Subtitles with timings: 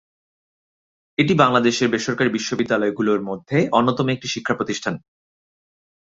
[1.17, 4.93] এটি বাংলাদেশের বেসরকারী মাধ্যমিক বিদ্যালয়গুলোর মধ্যে অন্যতম একটি শিক্ষা প্রতিষ্ঠান।